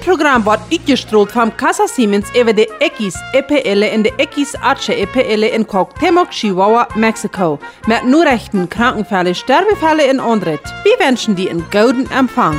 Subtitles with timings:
[0.00, 5.42] Program wordt uitgestroold van Casa Siemens over de Ekis EPL en de Ekis Arche EPL
[5.42, 7.58] in Cuauhtémoc, Chihuahua, Mexico.
[7.86, 10.74] Met nur rechten Krankenfälle, Sterbefälle en Andret.
[10.82, 12.58] Wir wünschen die een gouden Empfang.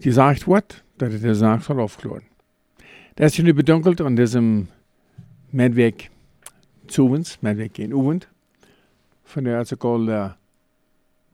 [0.00, 2.22] gesagt wordt dat het de zaak zal afkloren.
[3.14, 4.64] Dat bedonkeld aan deze
[5.50, 5.94] medweg
[6.86, 8.28] zuwens, medweg in Uwend,
[9.30, 10.30] van de artikel uh,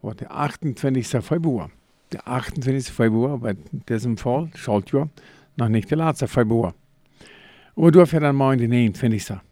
[0.01, 1.25] wat de 28.
[1.25, 1.71] februar.
[2.09, 2.95] De 28.
[2.95, 5.09] februar, bij diesem Fall, Schaltjahr,
[5.55, 6.73] nog niet de laatste februar.
[7.75, 9.43] Maar door verder maar in de 29.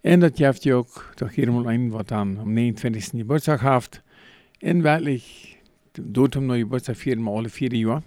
[0.00, 3.20] En dat geeft je ook toch helemaal een wat dan om 29.
[3.20, 4.02] geburtstag heeft.
[4.58, 5.56] En werkelijk
[6.00, 8.02] doet hem nog geburtstag vieren, maar alle vier jaar.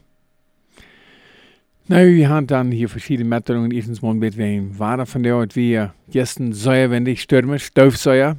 [1.85, 3.71] Nou, wir haben dann hier verschiedene Metterungen.
[3.71, 8.37] Erstens mal mit wem war von der Ort wie gestern säuerwendig Stürme, Staufsäuer.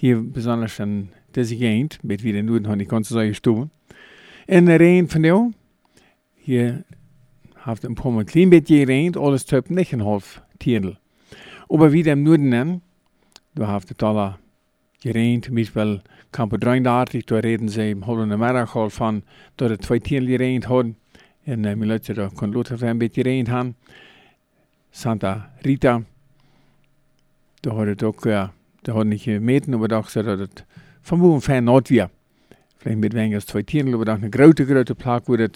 [0.00, 3.70] Hier besonders an deze Gegend, mit wie den Norden haben die ganze Säuer gestoßen.
[4.46, 5.52] En de regen van jou,
[6.34, 6.84] hier
[7.54, 10.96] heeft een paar klein beetje geregend, alles tuip niet een half tierdel.
[11.68, 12.82] Aber wie dem Norden nennen,
[13.52, 14.36] du hast het alle
[14.98, 19.22] geregend, zum Beispiel Campo 33, da reden sie im Holland al van,
[19.54, 20.96] dat het twee tierdel geregend hadden.
[21.44, 23.76] En uh, mijn luisteraar kon Luther een beetje geregend hebben.
[24.90, 26.02] Santa Rita,
[27.60, 28.24] daar had het ook,
[28.80, 30.64] uh, daar had niet gemeten, maar dacht dat het
[31.00, 32.10] van boven fijn nat weer.
[32.76, 35.50] Vielleicht mit weniger als zwei Tieren, aber auch eine große, große Plage wurde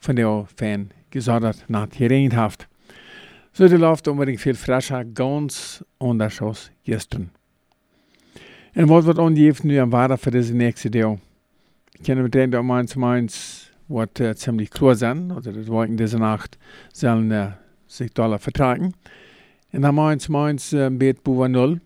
[0.00, 2.68] von der Fan gesagt nach geregnet hat.
[3.52, 7.30] So, die läuft unbedingt viel frischer, ganz anders als gestern.
[8.74, 11.18] Und was wird angegeben nu am Wader für diese nächste Jahr?
[11.98, 16.18] Ich kann mit denen, meins, meins, wird äh, ziemlich klar sein, oder das Wolken diese
[16.18, 16.58] Nacht
[16.92, 17.48] sollen äh,
[17.88, 18.94] sich da vertragen.
[19.72, 21.80] Und dann meins, meins, äh, Bett Buwa 0,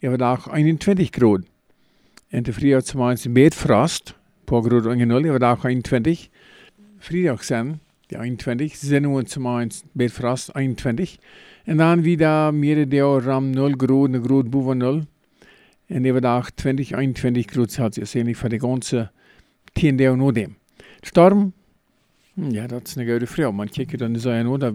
[0.00, 1.42] er wird auch 21 Grad.
[2.28, 6.30] En de vrijdag zum eins met frost, paar Grad unter Null, aber auch 21.
[6.98, 11.18] Freitag sind die 21, Sendungen zum eins mit frost 21.
[11.66, 15.06] Und dann wieder mehrere der Ram 0 Grad, eine Grad über 0.
[15.88, 19.10] Und er wird auch 20, 21 Grad Celsius, ähnlich für die ganze
[19.76, 20.56] 10 Tage nur dem.
[21.02, 21.52] Storm,
[22.36, 23.52] ja, das ist eine gute Frage.
[23.52, 24.72] Man kijkt dann so an, da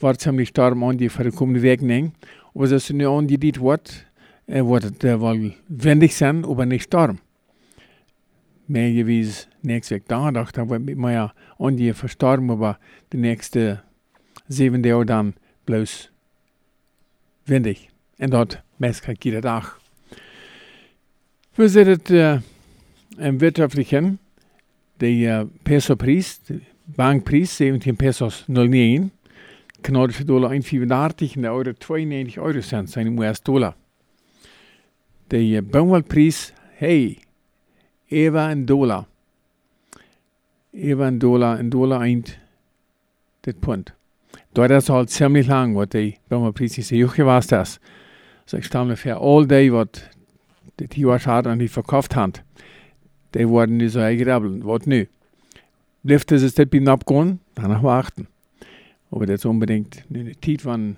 [0.00, 2.12] war ziemlich Storm an die für die kommende Wochen.
[2.54, 4.06] Aber das ist nicht an die dit wordt
[4.44, 7.18] het uh, wel windig zijn, maar niet storm.
[8.66, 12.78] Nächste week donderdag, dan wordt maar ja, on die verstormen, maar
[13.08, 13.80] de nächste
[14.46, 15.34] zeven dagen dan
[15.64, 16.10] bloos
[17.44, 17.86] windig.
[18.16, 19.80] En dat meest iedere dag.
[21.54, 22.38] We zitten uh,
[23.26, 24.18] im wirtschaftlichen,
[24.96, 26.40] der uh, Peso-Preis,
[26.84, 29.10] Bankpreis 17 Pesos 09,
[29.80, 30.58] kanadische Dollar 1,84
[31.34, 33.74] en de euro 92 Eurocent zijn US-Dollar.
[35.26, 37.18] De boomwelprijs, hey,
[38.06, 39.04] even een dollar.
[40.70, 42.38] Even een dollar, een dollar eind
[43.40, 43.92] dit punt.
[44.52, 46.88] Dat is al ziemlich lang, wat de boomwelprijs is.
[46.88, 47.78] Juch was das.
[48.44, 50.08] So ich stamme für all day, wat
[50.74, 52.32] de Tiwashad an die verkauft haben.
[53.30, 54.64] Die wurden nicht so eingerebelt.
[54.64, 55.08] Was nu?
[56.02, 58.26] Blieft es es dit abgehen, danach warten.
[59.10, 60.96] Aber das unbedingt eine Zeit, wann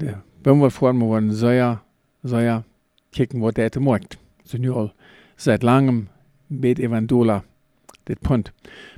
[0.00, 1.82] die Baumwollformen waren sehr,
[2.22, 2.64] sehr
[3.12, 4.18] kijken wat det markt.
[4.44, 4.92] Så nu al
[5.36, 6.08] seit langem
[6.48, 7.40] med Evandola
[8.06, 8.52] det punt.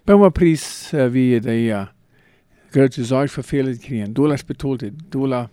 [0.05, 1.87] Bauerpris uh, wie de uh,
[2.71, 4.13] grote zorg voor velen kriegen.
[4.13, 5.51] Dollars betalte Dollar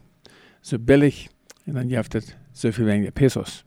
[0.62, 1.30] so billig
[1.66, 3.64] und dann gibt es so viel weniger Pesos.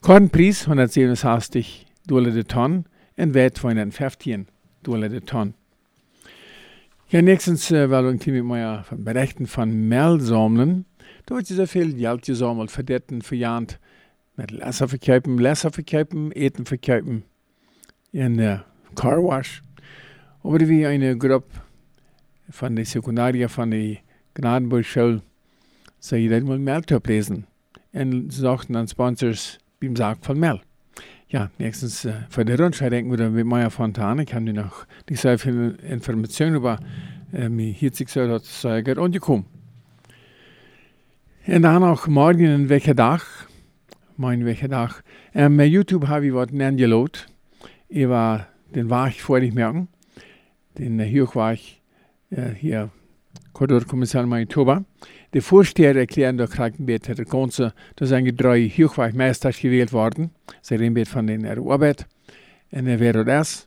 [0.00, 2.84] Kornpreis 167 Dollar de Tonne
[3.16, 4.46] und Wert 215
[4.82, 5.54] Dollar de Tonne.
[7.10, 10.84] Ja, nächstens äh, weil wir mit mir berichten von Mehlsammeln.
[11.28, 13.78] Da hat so viel Geld gesammelt, verdienten, verjahrt,
[14.36, 17.22] mit Lesser verkaufen, Lesser verkaufen, Eten verkaufen
[18.12, 19.62] in der Car Wash.
[20.42, 21.50] Aber wie eine Gruppe
[22.48, 23.98] von der Sekundaria von der
[24.32, 25.20] Gnadenburg-Schule,
[25.98, 27.46] so jeder mal Mehltop lesen.
[27.92, 30.62] Und sagten dann Sponsors beim Sarg von Mel.
[31.28, 35.20] Ja, nächstens äh, für die Rundschau denken wir mit Meier Fontane, ich habe noch nicht
[35.20, 36.80] so viel Informationen über
[37.34, 39.57] äh, mir hier so, dass es gut angekommen.
[41.48, 43.22] Und dann auch morgen in welcher Tag,
[44.18, 45.02] mein welcher Tag,
[45.34, 47.26] ähm, bei YouTube habe ich was angelobt.
[47.88, 49.88] Ich war, den war ich vorher nicht merken.
[50.76, 51.80] Den äh, hier war ich,
[52.28, 52.90] äh, hier,
[53.54, 54.84] Kommissar Manitoba.
[55.32, 60.32] Der Vorsteher erklären der Krankenbett hat das Ganze, da sind drei Hochweichmeisters gewählt worden.
[60.60, 62.06] Sie reden von den Arbeit.
[62.72, 63.66] Und er wäre das.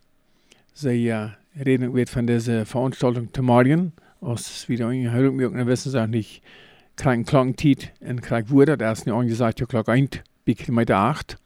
[0.72, 1.12] Sie
[1.58, 3.92] reden wird von dieser Veranstaltung zu morgen.
[4.20, 6.44] Es wieder angehört wird, dann wissen sie auch nicht,
[6.94, 8.78] krijg een klokkentijd en krijg woorden.
[8.78, 10.08] Dat is nu aangesagt, ja, klok 1
[10.44, 11.36] bij kilometer 8.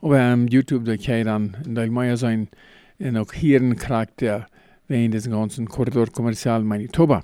[0.00, 2.48] Op um, YouTube dat je dan in de meer zijn
[2.96, 4.48] en ook hier krijgt der
[4.86, 7.22] wegen deze ganzen corridor commercial Manitoba.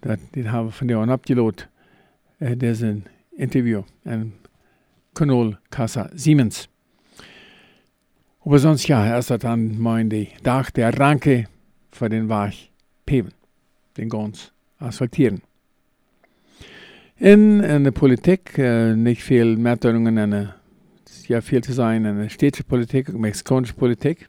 [0.00, 1.68] Dat, dit hebben we van de aan opgeload.
[2.38, 3.06] Uh, deze een
[3.36, 4.34] interview en
[5.12, 6.68] Kanal Casa Siemens.
[8.44, 11.46] Aber sonst ja, erst dann mein die Dach der Ranke
[11.92, 12.70] für den Weg
[13.04, 13.34] peven,
[13.96, 15.42] den ganz asphaltieren.
[17.22, 20.54] In, in der Politik äh, nicht viel Meldungen, eine,
[21.28, 24.26] ja viel zu sein, eine städtische Politik, mexikanische Politik.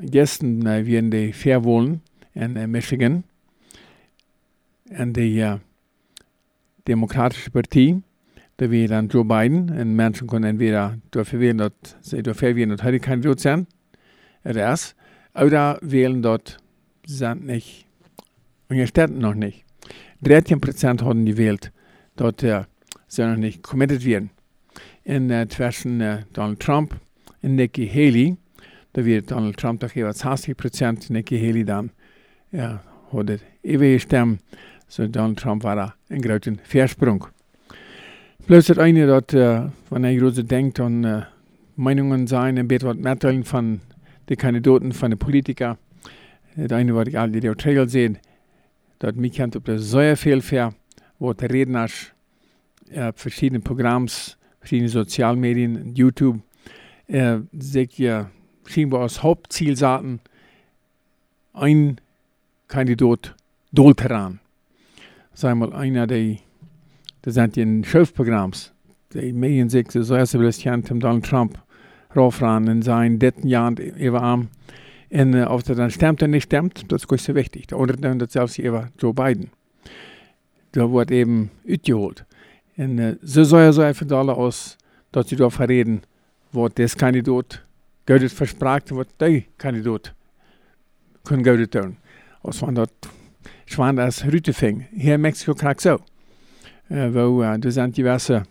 [0.00, 2.00] Gestern äh, wir in die Fairwohlen
[2.32, 3.24] in äh, Michigan,
[4.88, 5.58] in die äh,
[6.88, 8.00] Demokratische Partei,
[8.56, 12.70] da wir dann Joe Biden und Menschen können entweder dafür wählen, dass sie dafür wählen,
[12.70, 13.68] dass heute kein Kandidat sind,
[14.46, 14.96] RS,
[15.34, 16.56] oder wählen dort
[17.04, 17.84] sind nicht,
[18.70, 19.66] und steht noch nicht.
[20.22, 21.70] 13 Prozent haben gewählt,
[22.20, 22.64] äh,
[23.06, 24.30] sie noch nicht committed werden.
[25.04, 26.96] In äh, zwischen äh, Donald Trump
[27.42, 28.36] und Nikki Haley,
[28.92, 31.90] da wird Donald Trump doch jeweils 80 Prozent, Nikki Haley dann,
[32.52, 32.82] ja,
[33.12, 34.40] hat ewig gestimmt,
[34.88, 37.26] so Donald Trump war da ein großen Versprung.
[38.46, 41.22] Bloß das eine, dass, äh, wenn ich so denkt an äh,
[41.76, 43.80] Meinungen sein, ein bisschen mitteilen von
[44.28, 45.76] den Kandidaten, von den Politikern.
[46.56, 48.14] Das eine, was ich alle die Trail sehe,
[48.98, 50.72] dass mich kennt, ob das sehr viel für,
[51.18, 51.88] wo der Redner
[52.90, 56.40] äh, verschiedene Programms, verschiedene Sozialmedien, YouTube,
[57.06, 58.30] äh, sich ja
[58.66, 60.20] scheinbar als Hauptziel sagten,
[61.52, 62.00] ein
[62.68, 63.34] Kandidat
[63.72, 64.40] Dolteran.
[65.34, 66.36] Sei mal einer, der
[67.24, 68.74] das sind die Schiffprogramms.
[69.14, 71.58] Die Medien sich so erst zum Donald Trump
[72.14, 74.48] raufran in sein dritten Jahr über am.
[75.10, 77.72] Und äh, ob das dann stimmt oder nicht stimmt, das ist wichtig.
[77.72, 79.48] Oder dann das selbst Joe Biden.
[80.74, 82.24] Da wird eben utgeholt.
[82.76, 84.76] Und äh, so soll er so einfach alle aus,
[85.12, 86.02] dass sie darüber reden,
[86.50, 87.64] was das Kandidat
[88.06, 90.12] Gott versprach, was der Kandidat
[91.22, 91.96] können Gott tun.
[92.42, 92.90] Als van dat,
[93.66, 94.86] schwan das Rüte fing.
[94.92, 96.00] Hier in Mexiko krijgt so.
[96.90, 98.44] Uh, wo uh, er zijn diverse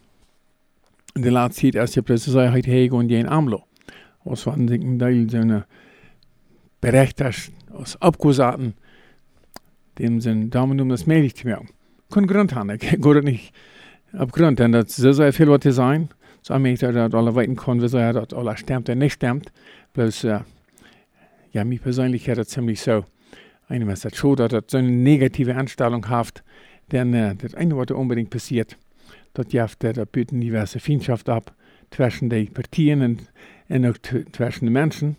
[1.14, 2.34] de laatste tijd als je precies
[2.66, 3.64] hegen und die AMLO.
[4.24, 5.66] Was waren een deel zijn
[6.80, 8.75] berichters als abgesaten,
[9.94, 11.70] dem sind Daumen um das möglich zu machen.
[12.13, 13.54] Kein Grund haben, ich gehe nicht
[14.13, 16.10] ab Grund, denn das so sehr viel was sein.
[16.44, 19.51] So ich dass alle weiten können, wie soll dass alle stimmt oder nicht stimmt.
[19.94, 20.39] Bloß, äh,
[21.51, 23.06] ja, mich persönlich hat das ziemlich so,
[23.68, 26.44] eine das schon, dass das so eine negative Einstellung hat,
[26.92, 28.77] denn äh, das eine, was unbedingt passiert,
[29.33, 31.56] dat jaft der buten diverse Freundschaft ab
[31.89, 33.31] zwischen den Partien und,
[33.69, 33.98] und auch
[34.31, 35.15] zwischen den Menschen.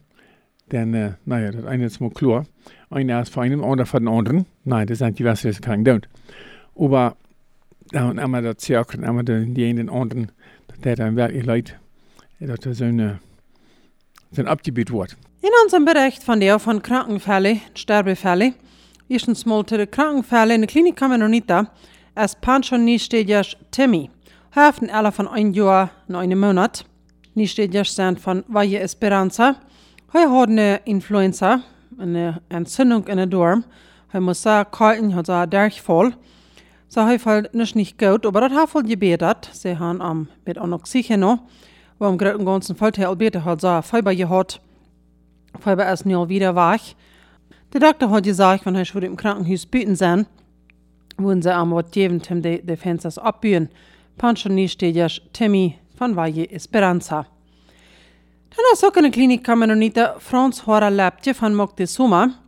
[0.70, 2.46] Denn, äh, naja, das eine ist mal klar.
[2.90, 4.46] Einer ist von einem, oder von den anderen.
[4.64, 6.08] Nein, das sind diverse, das kann ich nicht.
[6.76, 7.16] Aber
[7.90, 10.32] dann haben wir das Zirkel, haben wir die einen anderen,
[10.82, 11.78] der dann wirklich leid,
[12.40, 13.20] dass das so eine,
[14.36, 15.16] ein Abgebiet wird.
[15.40, 18.54] In unserem Bericht von der von Krankenfällen, Sterbefällen,
[19.06, 21.66] Erstens mal zu den Krankenfällen in der Klinik Cameronita
[22.14, 24.08] als pensioniststudierig Timmy.
[24.50, 26.86] Hälften alle von ein Jahr und einem Monat.
[27.34, 29.56] Nicht sind von Valle Esperanza.
[30.10, 31.60] Er hat eine Influenza,
[31.98, 33.64] eine Entzündung in der Darm.
[34.10, 36.14] Er muss kalten, hat er durchfall.
[36.94, 39.50] So er fällt nicht gut, aber das hat voll gebetet.
[39.52, 41.40] Sie haben am mit auch noch sicher noch.
[41.98, 44.60] Wo am großen ganzen Fall der Albeter hat so Fieber gehabt.
[45.58, 46.94] Fieber ist nicht wieder wach.
[47.72, 50.28] Der Doktor hat gesagt, wenn er im Krankenhaus büten sind,
[51.16, 53.70] würden sie am Wort geben, um die, die Fenster abbühen.
[54.16, 57.26] Pensioniststudierig Timmy von Valle Esperanza.
[58.50, 62.43] Dann ist auch in der Klinik Cameronita Franz Hora Leptje von Moctezuma.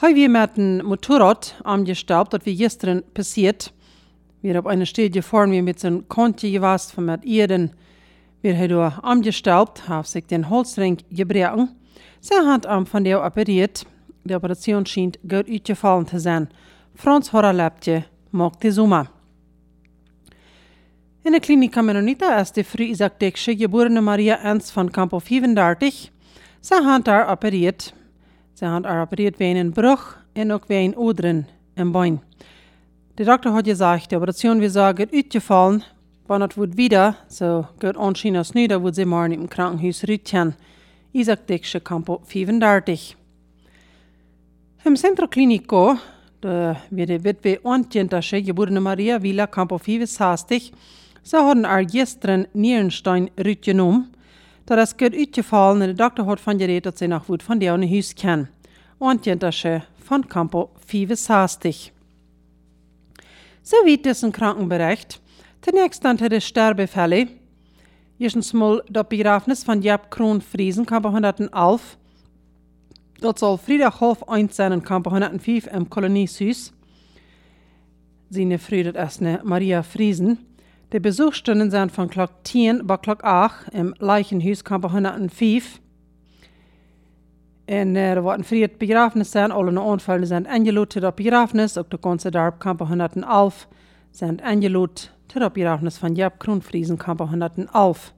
[0.00, 3.72] Heute wir mit dem Motorrad angestaubt, das wie gestern passiert.
[4.42, 7.72] Wir auf einer Studie fahren wir mit seinem Konti gewasst von mit Erden.
[8.40, 11.74] Wir haben angestaubt, haben sich den Holzring gebrochen.
[12.20, 13.86] Sie hat am von der operiert.
[14.22, 16.48] De operation scheint gut uitgevallen te zijn.
[16.94, 19.10] Frans Horalapje Moctezuma.
[21.24, 26.12] In der Klinik Menonita ist die Frau Deksche, geborene Maria Ernst von Campo 35.
[26.60, 27.94] Sie hat da operiert.
[28.60, 31.46] Hat da operiert wegen einem Bruch und auch wegen Oderen
[31.76, 32.20] im Bein.
[33.16, 35.84] Der Doktor hat gesagt, die Operation wird so gut uitgefallen.
[36.26, 40.06] Wenn es wird wieder, so gut anscheinend als nicht, da wird sie morgen im Krankenhaus
[40.06, 40.54] rütchen.
[41.12, 43.16] Isaac Deksche, Campo 35.
[44.84, 45.96] Im Centro Clínico
[46.42, 50.72] de de witwe Antjentasche geborene Maria Villa Campo Fives hastig,
[51.22, 54.06] så har den er gesteren Nierenstein rytgenom,
[54.68, 57.78] da det skal utgefallen når doktor har van gerät at sie nach Wut von der
[57.78, 58.48] Hus kann.
[59.00, 61.92] Antjentasche von Campo Fives hastig.
[63.62, 65.20] Soweit dessen Krankenbericht.
[65.62, 67.28] Zunächst dann der Sterbefälle.
[68.18, 71.96] Erstens mal das Begrafnis von Jab Kron Friesen, Kamper 111.
[73.20, 76.72] Dat soll Freitag half eins sein in Kamper 105 im Kolonieshuis.
[78.28, 80.47] Seine das ist eine Maria Friesen.
[80.90, 85.80] Die Besuchsstunden sind von Glock 10 bis Glock 8 im Leichenhuis Kamper 105.
[87.64, 89.50] En er wordt een vriend begrafenis zijn.
[89.50, 91.78] Alle onvallen zijn aangeloot tot op begrafenis.
[91.78, 93.68] Ook de ganze dorp kamper 111
[94.10, 98.12] zijn aangeloot tot op begrafenis van Jap Kroonfriesen kamper 111.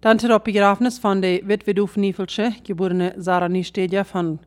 [0.00, 4.40] Dan tot op begrafenis van de witwe Niefeltje, geborene Sarah Niestedja van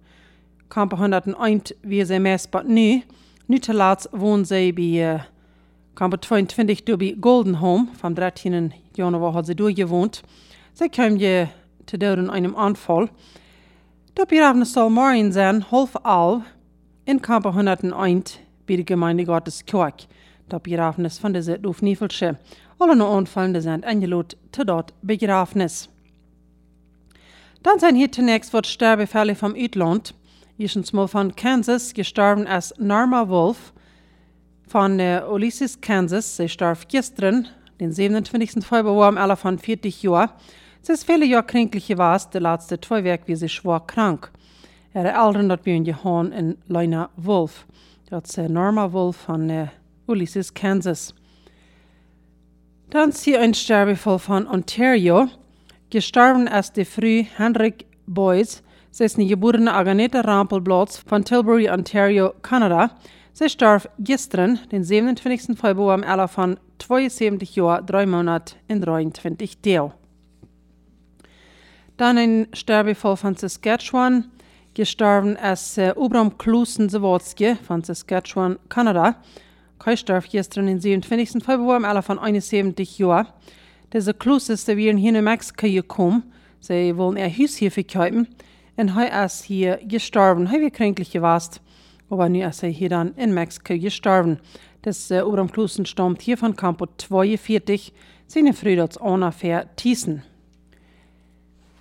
[0.68, 3.04] kamper 101, wie ze meest bat nu.
[3.46, 5.26] Nu te laat woont zij bij
[5.96, 7.88] uh, kamper 22 door bij Golden Home.
[7.98, 10.24] Van 13 januari had ze doorgewoond.
[10.74, 11.48] Zij kwam je
[11.86, 13.10] te dood in einem aanval.
[14.14, 16.44] Dat begrafenis soll morgen sein, half elf,
[17.04, 20.08] in Kamper 101 bei der Gemeinde Gotteskirch.
[20.48, 22.38] Das Begrafenis von dieser Dufniefelsche.
[22.78, 25.90] Alle noch Unfallende sind eingeladen zu dort Begrafenis.
[27.62, 30.14] Dann sind hier zunächst wird Sterbefälle vom Utland.
[30.58, 33.74] Erstens mal von Kansas, gestorben als Norma Wolf.
[34.68, 37.48] Von äh, Ulysses, Kansas, sie starb gestern,
[37.80, 38.66] den 27.
[38.66, 40.30] Februar im Alter von 40 Jahren.
[40.82, 44.32] Sie ist viele Jahre kränklich gewesen, die letzten zwei Wochen wie sie schwer krank.
[44.94, 47.66] Ihre Eltern dort waren gehauen in Leina Wolf.
[48.10, 49.68] Das ist Norma Wolf von äh,
[50.08, 51.14] Ulysses, Kansas.
[52.90, 55.28] Dann hier ein Sterbefall von Ontario.
[55.90, 58.64] Gestorben ist die Früh Henrik Boyce.
[58.92, 62.92] Sie ist eine geborene Aganeta Rampelblatz von Tilbury, Ontario, Kanada.
[63.38, 65.60] Sie starb gestern, den 27.
[65.60, 69.92] Februar, im Alter von 72 Jahren, 3 Monate und 23 Tagen.
[71.98, 74.32] Dann ein Sterbefall von Saskatchewan,
[74.74, 79.18] gestorben ist äh, Obram Klusen Zawodski von Saskatchewan, Kanada.
[79.80, 81.44] Kai starb gestern den 27.
[81.44, 83.28] Februar im Alter von 71 Jahren.
[83.92, 86.24] Diese Kluses, die wären hier in Mexiko gekommen.
[86.62, 88.30] Sie wollen ihr Haus hier verkaufen.
[88.78, 90.48] Und er ist hier gestorben.
[90.48, 91.60] Er war kränklich gewesen.
[92.10, 94.40] Aber nu ist er hier dann in Mexiko gestorben.
[94.82, 97.92] Das äh, Obram Klusen stammt hier von Campo 42.
[98.28, 100.24] Seine hat ungefähr Thiessen.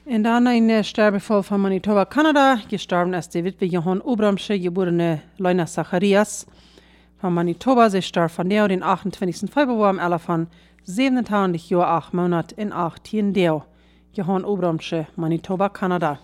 [0.06, 2.58] Und dann ein Sterbefall von Manitoba, Kanada.
[2.68, 6.46] Gestorben ist die Witwe Johann Obramsche, geborene Leuna Zacharias
[7.18, 7.88] von Manitoba.
[7.88, 9.50] Sie starb von der den 28.
[9.50, 10.46] Februar im Alter von
[10.84, 13.62] 27 Jahren, 8 Monate in 18 Jahren.
[14.12, 16.18] Johann Obramsche, Manitoba, Kanada.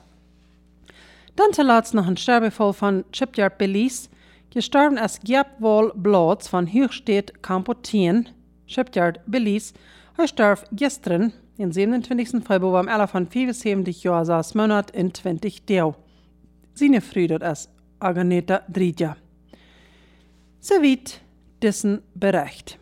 [1.40, 4.11] Dann zuletzt noch ein Sterbefall von Chipyard Belize.
[4.50, 5.47] Gestorben ist Gerb
[5.94, 8.28] Blotz von Höchstädt, Campo 10,
[8.66, 9.73] Shipyard Belize.
[10.18, 12.44] Er starb gestern den 27.
[12.47, 15.94] Februar im Alter von 75 Jahren, 6 Monate in 20 Jahren.
[16.75, 17.70] Seine Frau dort ist
[18.00, 19.16] Aganeta Dridja.
[20.61, 21.23] Soweit
[21.62, 22.78] dessen Bericht.